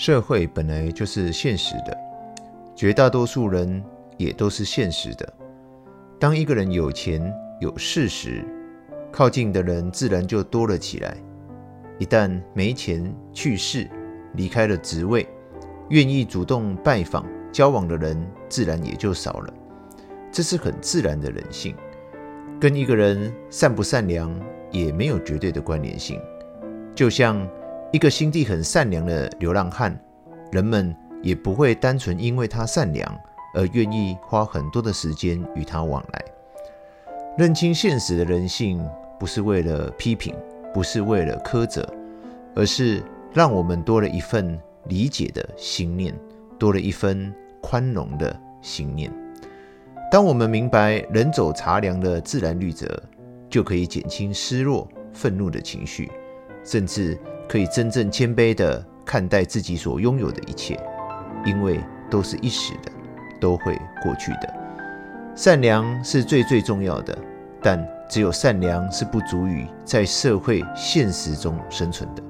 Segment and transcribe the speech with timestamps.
[0.00, 1.94] 社会本来就是现实的，
[2.74, 3.84] 绝大多数人
[4.16, 5.30] 也都是现实的。
[6.18, 7.20] 当一个人有钱
[7.60, 8.42] 有势时，
[9.12, 11.10] 靠近的人自然就多了起来；
[11.98, 13.86] 一旦没钱去世，
[14.36, 15.28] 离开了职位，
[15.90, 19.52] 愿意主动拜访交往的人自然也就少了。
[20.32, 21.74] 这是很自然的人性，
[22.58, 24.34] 跟一个人善不善良
[24.70, 26.18] 也没有绝对的关联性。
[26.94, 27.46] 就像
[27.92, 29.98] 一个心地很善良的流浪汉，
[30.52, 33.20] 人们也不会单纯因为他善良
[33.52, 36.24] 而愿意花很多的时间与他往来。
[37.36, 38.80] 认清现实的人性，
[39.18, 40.32] 不是为了批评，
[40.72, 41.84] 不是为了苛责，
[42.54, 46.14] 而是让我们多了一份理解的心念，
[46.60, 49.12] 多了一份宽容的心念。
[50.12, 52.86] 当我们明白人走茶凉的自然律则，
[53.48, 56.08] 就可以减轻失落、愤怒的情绪，
[56.62, 57.18] 甚至。
[57.50, 60.78] 可以真正谦卑地看待自己所拥有的一切，
[61.44, 62.92] 因为都是一时的，
[63.40, 64.54] 都会过去的。
[65.34, 67.18] 善良是最最重要的，
[67.60, 72.22] 但只有善良是不足以在社会现实中生存的。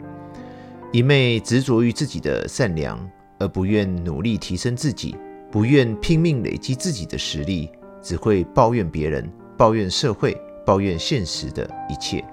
[0.90, 2.98] 一味执着于自己的善良，
[3.38, 5.14] 而不愿努力提升自己，
[5.50, 12.24] 不愿拼命累积自己的实力，只会抱怨别人、抱怨社会、抱怨现实的一切，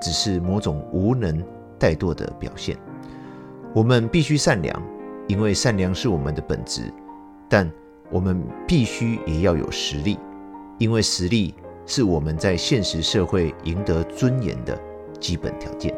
[0.00, 1.40] 只是某种无能。
[1.82, 2.78] 怠惰的表现，
[3.74, 4.80] 我们必须善良，
[5.26, 6.82] 因为善良是我们的本质。
[7.48, 7.68] 但
[8.08, 10.16] 我们必须也要有实力，
[10.78, 11.52] 因为实力
[11.84, 14.80] 是我们在现实社会赢得尊严的
[15.18, 15.92] 基本条件。